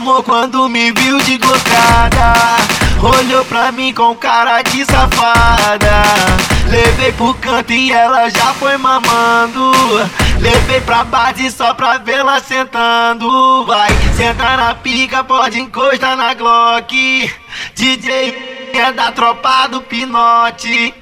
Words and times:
gamou 0.00 0.22
quando 0.22 0.68
me 0.68 0.90
viu 0.92 1.18
de 1.18 1.36
glocada 1.36 2.32
Olhou 3.02 3.44
pra 3.44 3.70
mim 3.70 3.94
com 3.94 4.14
cara 4.14 4.60
de 4.60 4.84
safada. 4.84 6.02
Levei 6.68 7.12
pro 7.12 7.32
canto 7.32 7.72
e 7.72 7.90
ela 7.90 8.28
já 8.28 8.52
foi 8.54 8.76
mamando. 8.76 9.72
Levei 10.38 10.82
pra 10.82 11.02
base 11.04 11.50
só 11.50 11.72
pra 11.72 11.96
vê-la 11.96 12.40
sentando. 12.40 13.64
Vai, 13.64 13.88
senta 14.18 14.54
na 14.54 14.74
pica, 14.74 15.24
pode 15.24 15.58
encostar 15.58 16.14
na 16.14 16.34
Glock. 16.34 17.32
DJ 17.74 18.49
é 18.78 18.92
da 18.92 19.12
tropa 19.12 19.66
do 19.68 19.80
pinote. 19.82 20.94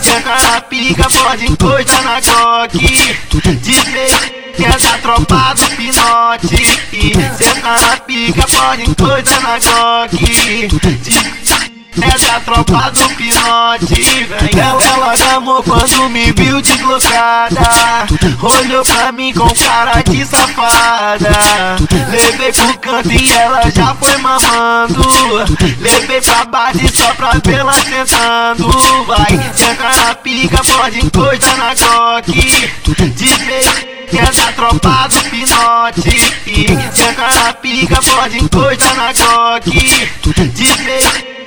Senta 0.00 0.40
na 0.50 0.60
pica, 0.60 1.08
pode 1.10 1.46
encostar 1.46 2.02
na 2.04 2.20
Glock 2.20 2.78
DJ 2.78 4.10
é 4.58 4.68
da 4.68 4.98
tropa 4.98 5.54
do 5.54 5.76
pinote. 5.76 6.66
Senta 7.36 7.78
na 7.80 7.96
pica, 7.98 8.46
pode 8.46 8.82
encostar 8.82 9.42
na 9.42 9.58
Glock 9.58 10.18
é 12.00 12.16
da 12.16 12.40
tropa 12.40 12.90
do 12.92 13.08
pinote, 13.16 13.86
vem 13.86 14.60
Ela, 14.60 14.82
ela 14.84 15.16
gamou 15.16 15.62
quando 15.64 16.08
me 16.10 16.30
viu 16.32 16.60
deslocada 16.62 18.06
Olhou 18.40 18.84
pra 18.84 19.10
mim 19.10 19.32
com 19.32 19.48
cara 19.54 20.00
de 20.02 20.24
safada. 20.24 21.28
Levei 22.10 22.52
pro 22.52 22.78
canto 22.78 23.12
e 23.12 23.32
ela 23.32 23.68
já 23.70 23.94
foi 23.94 24.16
mamando 24.40 25.18
Levei 25.80 26.20
pra 26.20 26.44
base 26.44 26.88
só 26.88 27.12
pra 27.14 27.32
vê-la 27.44 27.72
sentando. 27.72 28.68
Vai, 29.06 29.52
senta 29.54 29.94
na 29.94 30.14
pica, 30.14 30.58
pode 30.64 30.98
encostar 30.98 31.58
na 31.58 31.74
Glock. 31.74 32.32
DJ 32.32 33.88
que 34.08 34.18
é 34.18 34.22
da 34.22 34.52
tropa 34.52 35.08
do 35.08 35.30
pinote. 35.30 36.20
Senta 36.94 37.42
na 37.42 37.52
pica, 37.54 38.00
pode 38.02 38.38
encostar 38.38 38.96
na 38.96 39.12
Glock. 39.12 39.70
DJ 39.70 41.27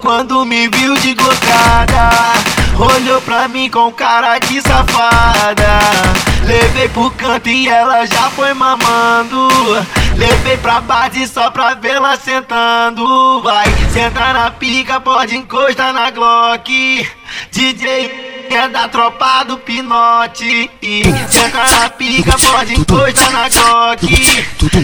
quando 0.00 0.44
me 0.44 0.68
viu 0.68 0.94
de 0.96 1.14
glocada 1.14 2.10
Olhou 2.78 3.20
pra 3.22 3.48
mim 3.48 3.68
com 3.68 3.90
cara 3.90 4.38
de 4.38 4.62
safada. 4.62 5.80
Levei 6.44 6.88
pro 6.90 7.10
canto 7.10 7.48
e 7.48 7.66
ela 7.68 8.06
já 8.06 8.30
foi 8.30 8.54
mamando. 8.54 9.48
Levei 10.16 10.56
pra 10.58 10.80
base 10.80 11.26
só 11.26 11.50
pra 11.50 11.74
vê-la 11.74 12.16
sentando. 12.16 13.42
Vai, 13.42 13.66
senta 13.92 14.32
na 14.32 14.52
pica, 14.52 15.00
pode 15.00 15.36
encostar 15.36 15.92
na 15.92 16.10
Glock. 16.10 16.70
DJ 17.50 18.46
é 18.48 18.68
da 18.68 18.86
tropa 18.86 19.42
do 19.42 19.58
pinote. 19.58 20.70
Senta 21.28 21.68
na 21.80 21.90
pica, 21.90 22.36
pode 22.38 22.74
encostar 22.74 23.32
na 23.32 23.48
Glock. 23.48 24.06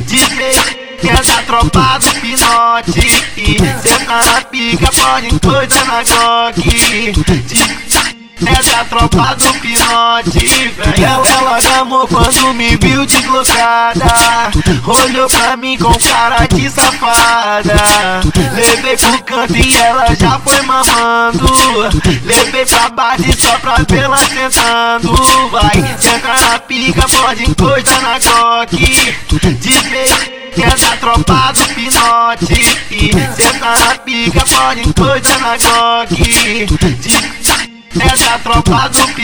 DJ 0.04 0.83
é 1.08 1.14
da 1.14 1.42
tropa 1.42 1.98
do 1.98 2.20
pinote? 2.20 3.10
Senta 3.82 4.24
na 4.24 4.40
pica, 4.42 4.90
pode 4.92 5.34
encostar 5.34 5.86
na 5.86 6.02
Glock 6.02 6.62
é 8.46 8.62
da 8.62 8.84
tropa 8.84 9.36
do 9.36 9.54
pinote, 9.60 10.72
Ela, 10.98 11.28
ela 11.28 11.60
gamou 11.60 12.06
quando 12.06 12.52
me 12.54 12.76
viu 12.76 13.06
deslocada 13.06 14.04
Olhou 14.86 15.28
pra 15.28 15.56
mim 15.56 15.78
com 15.78 15.92
cara 15.94 16.46
de 16.46 16.68
safada. 16.68 17.74
Levei 18.54 18.96
pro 18.96 19.22
canto 19.22 19.56
e 19.56 19.76
ela 19.76 20.14
já 20.14 20.38
foi 20.40 20.60
mamando. 20.62 21.46
Levei 22.24 22.66
pra 22.66 22.88
base 22.90 23.32
só 23.40 23.58
pra 23.60 23.76
vê-la 23.88 24.18
sentando. 24.18 25.14
Vai, 25.50 25.96
senta 25.98 26.48
na 26.48 26.58
pica, 26.58 27.06
pode 27.08 27.44
encostar 27.44 28.02
na 28.02 28.18
Glock 28.18 28.76
DJ 28.76 30.34
que 30.54 30.60
da 30.62 30.93
tropa 31.04 31.52
do 31.52 31.74
pinote 31.74 32.46
Senta 33.36 33.78
na 33.78 33.94
pica, 33.98 34.44
pode 34.46 34.80
encostar 34.80 35.40
na 35.40 35.56
Glock. 35.58 36.12
É 38.00 38.16
da 38.16 38.38
tropa 38.38 38.88
do 38.88 39.08
pinote, 39.08 39.23